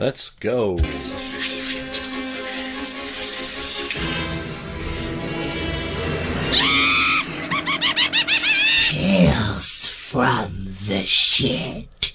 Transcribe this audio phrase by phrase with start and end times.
[0.00, 0.78] Let's go.
[8.78, 12.14] Tales from the shit.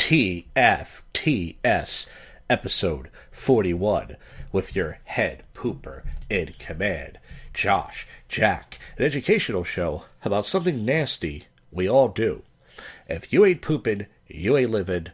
[0.00, 2.08] TFTS,
[2.50, 4.16] episode 41,
[4.50, 7.20] with your head pooper in command,
[7.54, 12.42] Josh Jack, an educational show about something nasty we all do.
[13.08, 15.12] If you ain't pooping, you ain't living.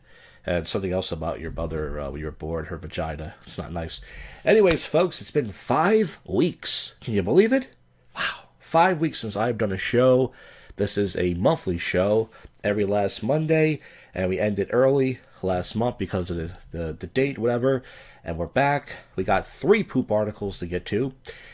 [0.49, 3.35] And something else about your mother uh, when you were born, her vagina.
[3.43, 4.01] It's not nice.
[4.47, 6.95] Anyways, folks, it's been five weeks.
[7.03, 7.69] Can you believe it?
[8.17, 8.49] Wow.
[8.59, 10.33] Five weeks since I've done a show.
[10.77, 12.31] This is a monthly show
[12.65, 13.81] every last Monday,
[14.15, 17.83] and we ended early last month because of the, the, the date, whatever.
[18.25, 18.93] And we're back.
[19.17, 21.13] We got three poop articles to get to,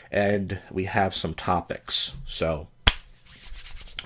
[0.09, 2.13] and we have some topics.
[2.25, 2.69] So,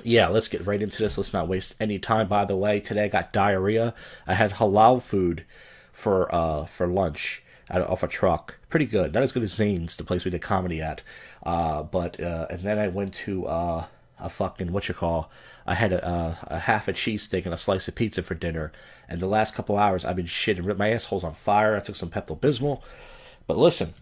[0.04, 1.18] yeah, let's get right into this.
[1.18, 2.28] Let's not waste any time.
[2.28, 3.94] By the way, today I got diarrhea.
[4.28, 5.46] I had halal food
[5.92, 8.58] for uh for lunch out off a truck.
[8.70, 9.14] Pretty good.
[9.14, 11.02] Not as good as Zane's, the place we did comedy at.
[11.44, 13.86] Uh, but uh, and then I went to uh
[14.20, 15.32] a fucking what you call.
[15.66, 18.72] I had a, uh, a half a cheesesteak and a slice of pizza for dinner.
[19.08, 20.78] And the last couple hours, I've been shitting.
[20.78, 21.76] My asshole's on fire.
[21.76, 22.82] I took some Pepto Bismol.
[23.48, 23.94] But listen,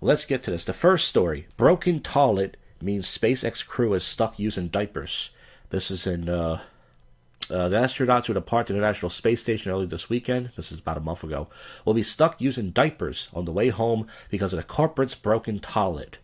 [0.00, 0.64] let's get to this.
[0.64, 5.30] The first story: broken toilet means SpaceX crew is stuck using diapers.
[5.70, 6.60] This is in uh,
[7.50, 10.96] uh, the astronauts who depart the International Space Station early this weekend, this is about
[10.96, 11.48] a month ago,
[11.84, 16.18] will be stuck using diapers on the way home because of the corporate's broken toilet.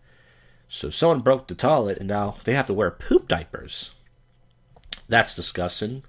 [0.68, 3.92] So someone broke the toilet and now they have to wear poop diapers.
[5.08, 6.02] That's disgusting.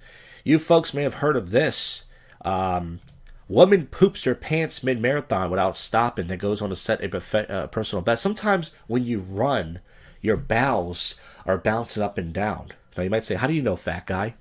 [0.43, 2.05] You folks may have heard of this.
[2.43, 2.99] Um,
[3.47, 7.49] woman poops her pants mid marathon without stopping, then goes on to set a buffet,
[7.49, 8.23] uh, personal best.
[8.23, 9.79] Sometimes when you run,
[10.23, 11.13] your bowels
[11.45, 12.69] are bouncing up and down.
[12.97, 14.33] Now you might say, How do you know, fat guy?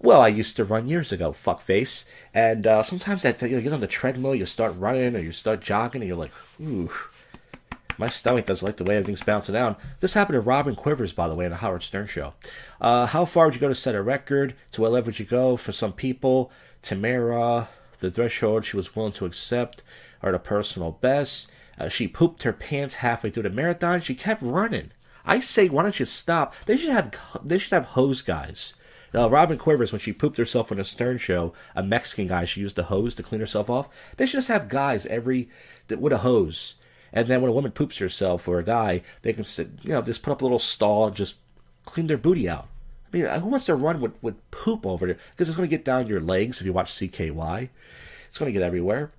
[0.00, 2.04] Well, I used to run years ago, fuckface.
[2.34, 5.20] And uh, sometimes that you know, you get on the treadmill, you start running or
[5.20, 6.90] you start jogging, and you're like, ooh,
[7.98, 9.76] my stomach doesn't like the way everything's bouncing down.
[10.00, 12.32] This happened to Robin Quivers, by the way, in the Howard Stern show.
[12.80, 14.56] Uh, how far would you go to set a record?
[14.72, 15.56] To what level would you go?
[15.56, 16.50] For some people,
[16.82, 17.68] Tamara,
[18.00, 19.84] the threshold she was willing to accept,
[20.20, 21.48] are the personal best.
[21.78, 24.00] Uh, she pooped her pants halfway through the marathon.
[24.00, 24.90] She kept running.
[25.24, 26.54] I say, why don't you stop?
[26.66, 28.74] They should have they should have hose guys.
[29.14, 32.62] Now, Robin Quivers, when she pooped herself on a Stern show, a Mexican guy, she
[32.62, 33.88] used a hose to clean herself off.
[34.16, 35.50] They should just have guys every
[35.88, 36.76] that with a hose.
[37.12, 40.00] And then when a woman poops herself or a guy, they can sit, you know,
[40.00, 41.34] just put up a little stall and just
[41.84, 42.68] clean their booty out.
[43.12, 45.18] I mean, who wants to run with, with poop over there?
[45.32, 47.68] Because it's going to get down your legs if you watch CKY.
[48.28, 49.12] It's going to get everywhere.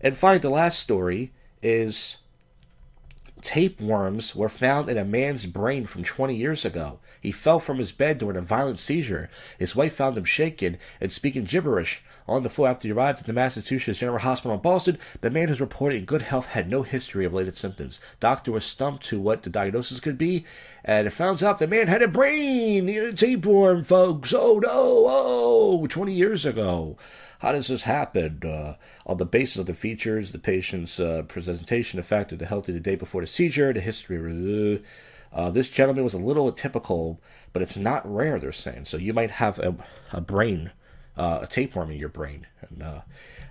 [0.00, 1.30] And finally, the last story
[1.62, 2.16] is
[3.42, 6.98] tapeworms were found in a man's brain from 20 years ago.
[7.20, 9.30] He fell from his bed during a violent seizure.
[9.58, 12.02] His wife found him shaken and speaking gibberish.
[12.28, 15.48] On the floor after he arrived at the Massachusetts General Hospital in Boston, the man
[15.48, 18.00] who's reported in good health had no history of related symptoms.
[18.20, 20.44] Doctor was stumped to what the diagnosis could be,
[20.84, 23.14] and it found out the man had a brain!
[23.14, 24.34] Tapeworm, folks!
[24.34, 25.06] Oh no!
[25.08, 25.77] Oh!
[25.88, 26.96] 20 years ago.
[27.40, 28.42] How does this happen?
[28.44, 28.74] Uh,
[29.06, 32.96] on the basis of the features, the patient's uh, presentation, that the healthy the day
[32.96, 34.82] before the seizure, the history.
[35.32, 37.18] Uh, this gentleman was a little atypical,
[37.52, 38.86] but it's not rare, they're saying.
[38.86, 39.74] So you might have a,
[40.12, 40.72] a brain,
[41.16, 42.46] uh, a tapeworm in your brain.
[42.68, 43.00] And uh,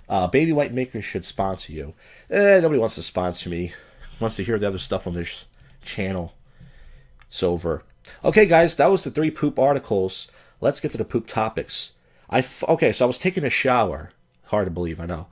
[0.09, 1.93] uh, Baby White Makers should sponsor you.
[2.29, 3.73] Eh, nobody wants to sponsor me.
[4.19, 5.45] Wants to hear the other stuff on this
[5.83, 6.33] channel.
[7.27, 7.83] It's over.
[8.23, 10.27] Okay, guys, that was the three poop articles.
[10.59, 11.91] Let's get to the poop topics.
[12.29, 14.11] I f- okay, so I was taking a shower.
[14.45, 15.27] Hard to believe, I know.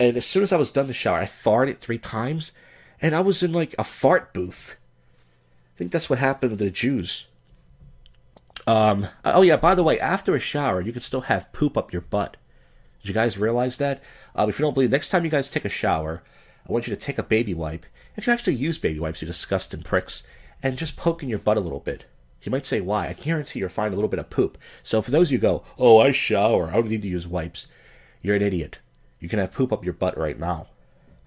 [0.00, 2.52] And as soon as I was done the shower, I farted three times,
[3.00, 4.76] and I was in like a fart booth.
[5.74, 7.26] I think that's what happened to the Jews.
[8.66, 9.08] Um.
[9.24, 9.56] Oh yeah.
[9.56, 12.36] By the way, after a shower, you can still have poop up your butt.
[13.02, 14.02] Did you guys realize that?
[14.34, 16.22] Um, if you don't believe, next time you guys take a shower,
[16.66, 17.84] I want you to take a baby wipe.
[18.16, 20.22] If you actually use baby wipes, you disgusting pricks,
[20.62, 22.04] and just poke in your butt a little bit.
[22.44, 23.08] You might say why.
[23.08, 24.58] I guarantee you'll find a little bit of poop.
[24.82, 27.66] So for those you who go, oh, I shower, I don't need to use wipes.
[28.22, 28.78] You're an idiot.
[29.18, 30.68] You can have poop up your butt right now.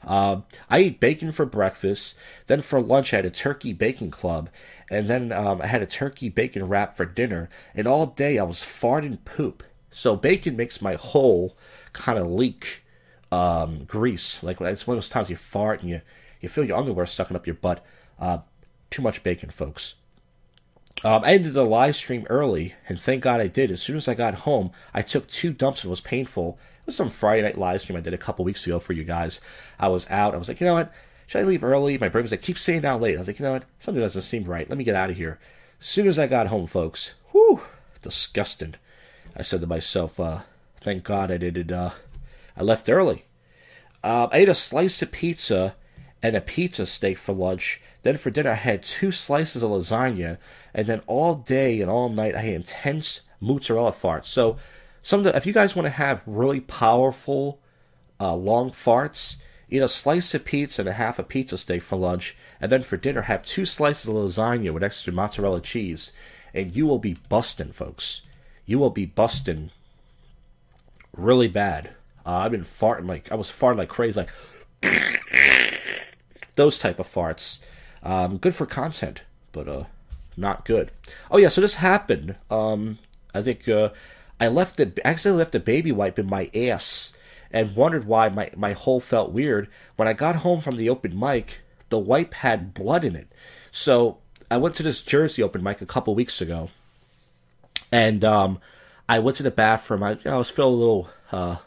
[0.06, 2.16] Uh, I ate bacon for breakfast.
[2.46, 4.50] Then for lunch, I had a turkey bacon club.
[4.90, 7.50] And then um, I had a turkey bacon wrap for dinner.
[7.74, 9.64] And all day I was farting poop.
[9.92, 11.58] So bacon makes my hole
[11.94, 12.84] kind of leak
[13.32, 14.44] um, grease.
[14.44, 16.02] Like it's one of those times you fart and you,
[16.40, 17.84] you feel your underwear sucking up your butt.
[18.20, 18.40] Uh,
[18.90, 19.96] too much bacon, folks.
[21.04, 23.70] Um, I ended the live stream early, and thank God I did.
[23.70, 26.58] As soon as I got home, I took two dumps it was painful.
[26.82, 29.04] It was some Friday night live stream I did a couple weeks ago for you
[29.04, 29.40] guys.
[29.80, 30.34] I was out.
[30.34, 30.92] I was like, you know what?
[31.28, 31.98] Should I leave early?
[31.98, 33.16] My brain was like, keep staying out late.
[33.16, 33.66] I was like, you know what?
[33.80, 34.68] Something doesn't seem right.
[34.68, 35.40] Let me get out of here.
[35.80, 37.62] As soon as I got home, folks, whew,
[38.02, 38.76] disgusting.
[39.36, 40.40] I said to myself, uh,
[40.82, 41.72] thank God I did it.
[41.72, 41.92] uh,
[42.56, 43.26] I left early.
[44.04, 45.76] Um, I ate a slice of pizza
[46.24, 47.82] and a pizza steak for lunch.
[48.08, 50.38] Then for dinner, I had two slices of lasagna,
[50.74, 54.28] and then all day and all night, I had intense mozzarella farts.
[54.28, 54.56] So,
[55.02, 57.60] some the, if you guys want to have really powerful,
[58.18, 59.36] uh, long farts,
[59.70, 62.82] eat a slice of pizza and a half a pizza steak for lunch, and then
[62.82, 66.14] for dinner, have two slices of lasagna with extra mozzarella cheese,
[66.54, 68.22] and you will be busting, folks.
[68.66, 69.72] You will be busting
[71.12, 71.90] really bad.
[72.26, 74.30] Uh, I've been farting like I was farting like crazy, like
[76.56, 77.60] those type of farts.
[78.04, 79.84] Um, good for content, but uh,
[80.36, 80.92] not good.
[81.32, 82.36] Oh yeah, so this happened.
[82.50, 83.00] Um,
[83.34, 83.90] I think uh,
[84.40, 87.16] I left the actually left the baby wipe in my ass
[87.52, 89.68] and wondered why my my hole felt weird.
[89.96, 93.28] When I got home from the open mic, the wipe had blood in it.
[93.72, 94.18] So
[94.50, 96.70] I went to this Jersey open mic a couple weeks ago,
[97.92, 98.60] and um,
[99.10, 100.04] I went to the bathroom.
[100.04, 101.58] I, you know, I was feeling a little uh,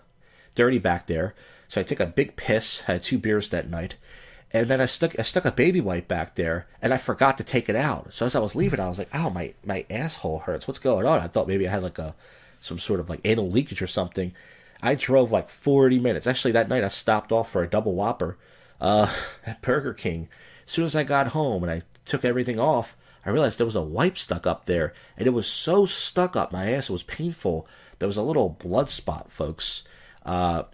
[0.55, 1.35] dirty back there,
[1.69, 2.83] so I took a big piss.
[2.83, 3.97] Had two beers that night,
[4.52, 7.44] and then I stuck I stuck a baby wipe back there, and I forgot to
[7.44, 8.12] take it out.
[8.12, 10.67] So as I was leaving, I was like, "Oh my my asshole hurts.
[10.67, 12.14] What's going on?" I thought maybe I had like a
[12.61, 14.32] some sort of like anal leakage or something.
[14.82, 16.26] I drove like 40 minutes.
[16.26, 18.38] Actually, that night I stopped off for a double whopper
[18.81, 19.12] uh,
[19.47, 20.29] at Burger King.
[20.67, 23.76] As soon as I got home and I took everything off, I realized there was
[23.76, 26.91] a wipe stuck up there, and it was so stuck up my ass.
[26.91, 27.69] Was painful.
[27.99, 29.85] There was a little blood spot, folks.
[30.25, 30.64] Uh,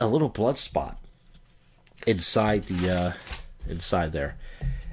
[0.00, 0.98] a little blood spot
[2.06, 3.12] inside the uh,
[3.68, 4.36] inside there,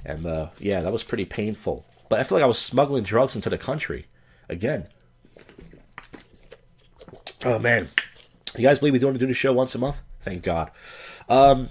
[0.04, 1.86] and uh, yeah, that was pretty painful.
[2.10, 4.08] But I feel like I was smuggling drugs into the country
[4.50, 4.88] again.
[7.46, 7.90] Oh man,
[8.58, 10.00] you guys believe we don't do the show once a month?
[10.22, 10.72] Thank God.
[11.30, 11.70] Um,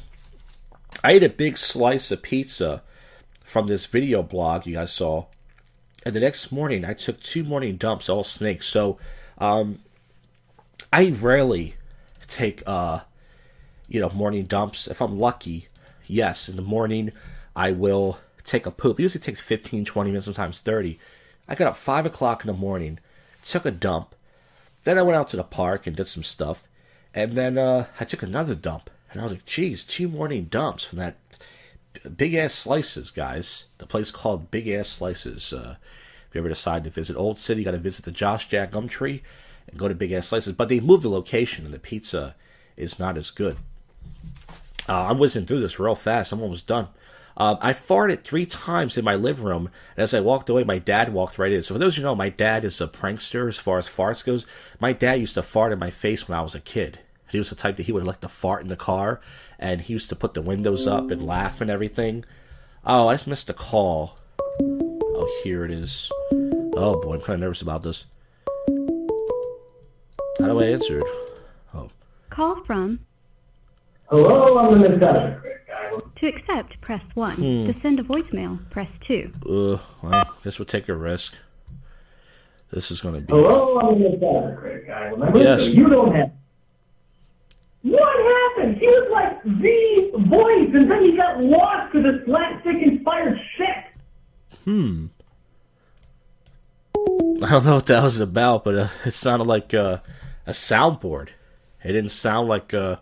[1.02, 2.82] I ate a big slice of pizza
[3.44, 5.26] from this video blog you guys saw,
[6.04, 8.66] and the next morning I took two morning dumps, all snakes.
[8.66, 8.98] So,
[9.38, 9.80] um,
[10.92, 11.76] I rarely
[12.28, 13.00] take uh,
[13.92, 14.88] you know, morning dumps.
[14.88, 15.68] If I'm lucky,
[16.06, 17.12] yes, in the morning
[17.54, 18.98] I will take a poop.
[18.98, 20.98] It usually takes 15, 20 minutes, sometimes 30.
[21.46, 22.98] I got up 5 o'clock in the morning,
[23.44, 24.14] took a dump,
[24.84, 26.68] then I went out to the park and did some stuff,
[27.12, 28.88] and then uh, I took another dump.
[29.10, 31.16] And I was like, geez, two morning dumps from that
[32.16, 33.66] big ass slices, guys.
[33.76, 35.52] The place called Big Ass Slices.
[35.52, 35.76] Uh,
[36.28, 38.72] if you ever decide to visit Old City, you got to visit the Josh Jack
[38.72, 39.20] Gumtree
[39.68, 40.54] and go to Big Ass Slices.
[40.54, 42.34] But they moved the location, and the pizza
[42.74, 43.58] is not as good.
[44.88, 46.32] Uh, I'm whizzing through this real fast.
[46.32, 46.88] I'm almost done.
[47.36, 50.78] Um, I farted three times in my living room, and as I walked away, my
[50.78, 51.62] dad walked right in.
[51.62, 54.44] So, for those who know, my dad is a prankster as far as farts goes.
[54.80, 56.98] My dad used to fart in my face when I was a kid.
[57.30, 59.20] He was the type that he would like to fart in the car,
[59.58, 62.26] and he used to put the windows up and laugh and everything.
[62.84, 64.18] Oh, I just missed a call.
[64.60, 66.10] Oh, here it is.
[66.74, 68.04] Oh boy, I'm kind of nervous about this.
[70.38, 71.06] How do I answer it?
[71.72, 71.88] Oh.
[72.28, 73.06] Call from.
[74.12, 75.40] Hello, I'm the Mr.
[76.20, 77.36] To accept, press 1.
[77.36, 77.72] Hmm.
[77.72, 79.32] To send a voicemail, press 2.
[79.48, 81.32] Uh, well, guess we'll take a risk.
[82.70, 83.32] This is going to be.
[83.32, 84.86] Hello, I'm the Mr.
[84.86, 85.04] guy.
[85.04, 85.38] Remember?
[85.38, 85.62] Yes.
[85.62, 86.30] You don't have.
[87.80, 88.76] What happened?
[88.76, 94.58] He was like the voice, and then he got lost to this slapstick-inspired shit.
[94.66, 95.06] Hmm.
[97.42, 100.00] I don't know what that was about, but uh, it sounded like uh,
[100.46, 101.28] a soundboard.
[101.82, 102.96] It didn't sound like uh,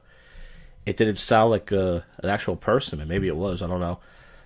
[0.91, 3.63] it didn't sound like uh, an actual person, and maybe it was.
[3.63, 4.01] I don't know.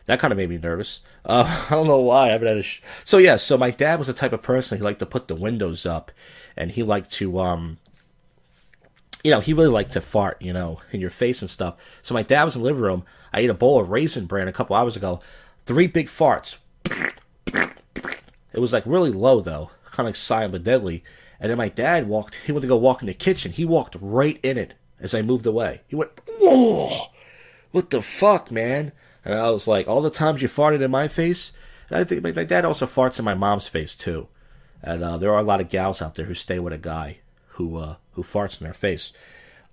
[0.05, 1.01] That kind of made me nervous.
[1.27, 2.29] Uh, I don't know why.
[2.29, 3.37] I haven't had a sh- so yeah.
[3.37, 6.13] So my dad was the type of person he liked to put the windows up,
[6.55, 7.79] and he liked to um,
[9.23, 11.77] you know, he really liked to fart, you know, in your face and stuff.
[12.03, 13.05] So my dad was in the living room.
[13.33, 15.21] I ate a bowl of raisin bran a couple hours ago.
[15.65, 16.57] Three big farts.
[17.47, 21.03] It was like really low though, kind of like silent but deadly.
[21.41, 22.35] And then my dad walked.
[22.45, 23.51] He went to go walk in the kitchen.
[23.51, 25.83] He walked right in it as I moved away.
[25.87, 27.09] He went, "Whoa,
[27.73, 28.93] what the fuck, man?"
[29.25, 31.53] And I was like, "All the times you farted in my face."
[31.91, 34.29] And I think my my dad also farts in my mom's face too.
[34.83, 37.19] And uh, there are a lot of gals out there who stay with a guy
[37.49, 39.13] who uh, who farts in their face.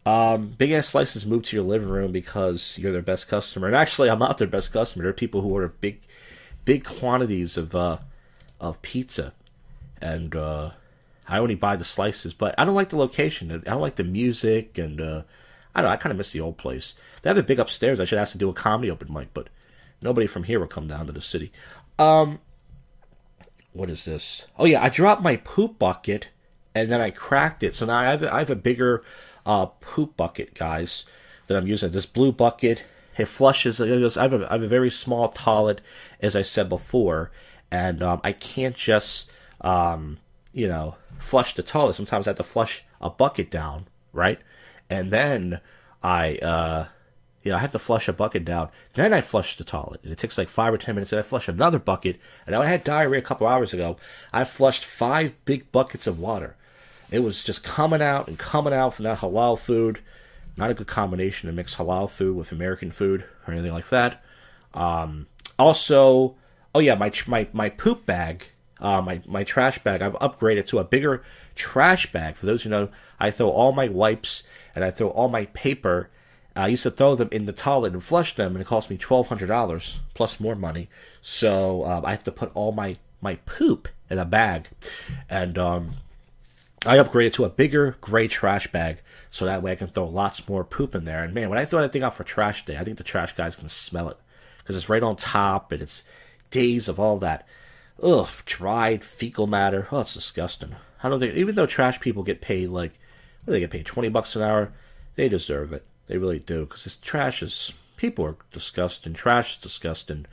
[0.05, 3.67] Um, Big Ass Slices move to your living room because you're their best customer.
[3.67, 5.03] And actually, I'm not their best customer.
[5.03, 6.01] There are people who order big,
[6.65, 7.97] big quantities of uh,
[8.59, 9.33] of pizza,
[10.01, 10.71] and uh,
[11.31, 12.33] I only buy the slices.
[12.33, 13.51] But I don't like the location.
[13.51, 15.21] I don't like the music, and uh,
[15.73, 15.89] I don't.
[15.89, 16.93] know, I kind of miss the old place.
[17.21, 17.99] They have a big upstairs.
[17.99, 19.47] I should ask to do a comedy open mic, but
[20.01, 21.51] nobody from here will come down to the city.
[21.97, 22.39] Um,
[23.73, 24.45] what is this?
[24.59, 26.29] Oh yeah, I dropped my poop bucket
[26.75, 27.75] and then I cracked it.
[27.75, 29.03] So now I have, I have a bigger
[29.45, 31.05] uh, poop bucket, guys,
[31.47, 31.91] that I'm using.
[31.91, 32.83] This blue bucket,
[33.17, 33.79] it flushes.
[33.79, 35.81] it goes- I have, a, I have a very small toilet,
[36.21, 37.31] as I said before,
[37.69, 39.29] and um, I can't just,
[39.61, 40.17] um,
[40.53, 41.95] you know, flush the toilet.
[41.95, 44.39] Sometimes I have to flush a bucket down, right?
[44.89, 45.61] And then
[46.03, 46.87] I uh,
[47.43, 48.69] you know, I have to flush a bucket down.
[48.93, 50.01] Then I flush the toilet.
[50.03, 51.11] And it takes like five or ten minutes.
[51.11, 52.19] And I flush another bucket.
[52.45, 53.97] And I had diarrhea a couple hours ago.
[54.31, 56.55] I flushed five big buckets of water.
[57.09, 59.99] It was just coming out and coming out from that halal food.
[60.55, 64.23] Not a good combination to mix halal food with American food or anything like that.
[64.73, 65.27] Um,
[65.57, 66.35] also,
[66.75, 68.45] oh yeah, my my my poop bag,
[68.81, 70.01] uh, my my trash bag.
[70.01, 71.23] I've upgraded to a bigger
[71.55, 72.35] trash bag.
[72.35, 74.43] For those who know, I throw all my wipes
[74.75, 76.09] and I throw all my paper
[76.55, 78.97] I used to throw them in the toilet and flush them, and it cost me
[78.97, 80.89] twelve hundred dollars plus more money.
[81.21, 84.67] So um, I have to put all my my poop in a bag,
[85.29, 85.91] and um,
[86.85, 90.47] I upgraded to a bigger gray trash bag so that way I can throw lots
[90.49, 91.23] more poop in there.
[91.23, 93.33] And man, when I throw that thing out for trash day, I think the trash
[93.33, 94.17] guy's gonna smell it
[94.57, 96.03] because it's right on top and it's
[96.49, 97.47] days of all that
[98.01, 99.87] ugh dried fecal matter.
[99.91, 100.75] Oh, it's disgusting.
[101.03, 102.93] I don't think even though trash people get paid like
[103.43, 104.71] what do they get paid twenty bucks an hour,
[105.15, 105.85] they deserve it.
[106.07, 109.13] They really do because this trash is people are disgusting.
[109.13, 110.25] Trash is disgusting.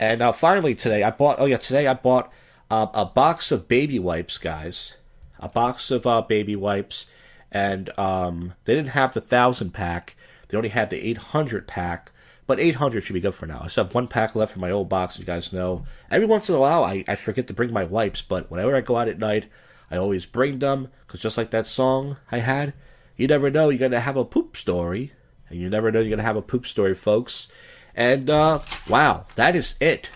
[0.00, 1.38] And uh, finally today I bought.
[1.38, 2.32] Oh yeah, today I bought
[2.70, 4.94] uh, a box of baby wipes, guys.
[5.40, 7.06] A box of uh, baby wipes,
[7.52, 10.16] and um, they didn't have the thousand pack.
[10.48, 12.10] They only had the eight hundred pack.
[12.48, 13.60] But 800 should be good for now.
[13.62, 15.84] I still have one pack left in my old box, as you guys know.
[16.10, 18.80] Every once in a while, I, I forget to bring my wipes, but whenever I
[18.80, 19.50] go out at night,
[19.90, 22.72] I always bring them, because just like that song I had,
[23.18, 25.12] you never know, you're going to have a poop story.
[25.50, 27.48] And you never know you're going to have a poop story, folks.
[27.94, 30.08] And uh, wow, that is it.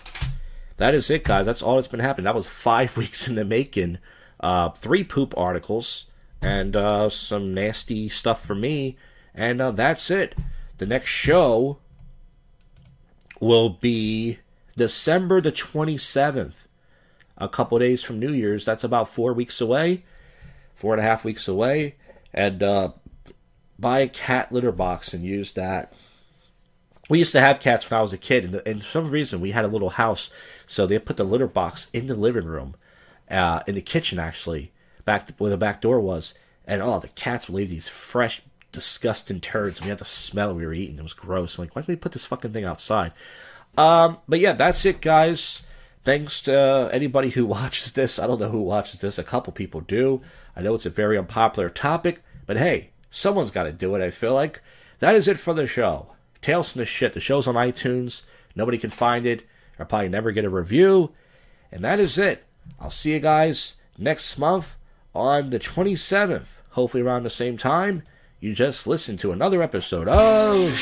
[0.77, 1.45] That is it, guys.
[1.45, 2.25] That's all that's been happening.
[2.25, 3.99] That was five weeks in the making.
[4.39, 6.07] Uh, three poop articles
[6.41, 8.97] and uh, some nasty stuff for me.
[9.35, 10.35] And uh, that's it.
[10.79, 11.77] The next show
[13.43, 14.39] will be
[14.77, 16.65] December the 27th,
[17.37, 18.65] a couple days from New Year's.
[18.65, 20.03] That's about four weeks away,
[20.73, 21.95] four and a half weeks away.
[22.33, 22.93] And uh,
[23.77, 25.93] buy a cat litter box and use that.
[27.09, 29.41] We used to have cats when I was a kid, and, and for some reason
[29.41, 30.29] we had a little house,
[30.65, 32.75] so they put the litter box in the living room,
[33.29, 34.71] uh, in the kitchen actually,
[35.03, 36.33] back where the back door was,
[36.65, 38.41] and oh, the cats would leave these fresh,
[38.73, 39.81] disgusting turds.
[39.81, 40.99] We had to smell we were eating.
[40.99, 41.57] It was gross.
[41.57, 43.13] I'm like, why don't we put this fucking thing outside?
[43.77, 45.61] Um, but yeah, that's it, guys.
[46.03, 48.19] Thanks to anybody who watches this.
[48.19, 49.17] I don't know who watches this.
[49.17, 50.21] A couple people do.
[50.55, 54.09] I know it's a very unpopular topic, but hey, Someone's got to do it, I
[54.09, 54.59] feel like.
[54.97, 56.07] That is it for the show.
[56.41, 57.13] Tales from the Shit.
[57.13, 58.23] The show's on iTunes.
[58.55, 59.45] Nobody can find it.
[59.77, 61.11] I'll probably never get a review.
[61.71, 62.43] And that is it.
[62.79, 64.75] I'll see you guys next month
[65.13, 66.57] on the 27th.
[66.71, 68.01] Hopefully around the same time.
[68.43, 70.77] You just listened to another episode of